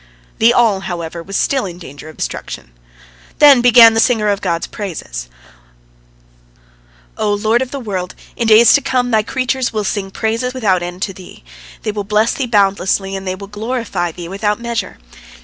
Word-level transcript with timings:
The 0.39 0.51
all, 0.51 0.79
however, 0.79 1.21
was 1.21 1.37
still 1.37 1.67
in 1.67 1.77
danger 1.77 2.09
of 2.09 2.17
destruction. 2.17 2.71
Then 3.37 3.61
began 3.61 3.93
the 3.93 3.99
singer 3.99 4.29
of 4.29 4.41
God's 4.41 4.65
praises: 4.65 5.29
"O 7.19 7.31
Lord 7.31 7.61
of 7.61 7.69
the 7.69 7.79
world, 7.79 8.15
in 8.35 8.47
days 8.47 8.73
to 8.73 8.81
come 8.81 9.11
Thy 9.11 9.21
creatures 9.21 9.71
will 9.71 9.83
sing 9.83 10.09
praises 10.09 10.55
without 10.55 10.81
end 10.81 11.03
to 11.03 11.13
Thee, 11.13 11.43
they 11.83 11.91
will 11.91 12.03
bless 12.03 12.33
Thee 12.33 12.47
boundlessly, 12.47 13.15
and 13.15 13.27
they 13.27 13.35
will 13.35 13.45
glorify 13.45 14.11
Thee 14.11 14.27
without 14.27 14.59
measure. 14.59 14.97